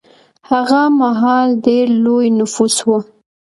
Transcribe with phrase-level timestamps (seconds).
[0.49, 2.89] هغه مهال ډېر لوی نفوس و.